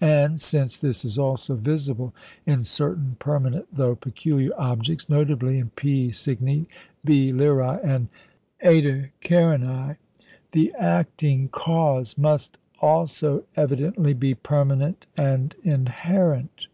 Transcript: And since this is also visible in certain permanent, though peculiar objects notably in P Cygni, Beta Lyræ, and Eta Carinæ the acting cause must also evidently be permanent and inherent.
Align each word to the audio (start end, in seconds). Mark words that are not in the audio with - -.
And 0.00 0.40
since 0.40 0.78
this 0.78 1.04
is 1.04 1.18
also 1.18 1.56
visible 1.56 2.14
in 2.46 2.62
certain 2.62 3.16
permanent, 3.18 3.66
though 3.72 3.96
peculiar 3.96 4.52
objects 4.56 5.08
notably 5.08 5.58
in 5.58 5.70
P 5.70 6.12
Cygni, 6.12 6.68
Beta 7.04 7.36
Lyræ, 7.36 7.80
and 7.84 8.06
Eta 8.60 9.08
Carinæ 9.20 9.96
the 10.52 10.72
acting 10.78 11.48
cause 11.48 12.16
must 12.16 12.56
also 12.80 13.42
evidently 13.56 14.12
be 14.14 14.32
permanent 14.32 15.08
and 15.16 15.56
inherent. 15.64 16.68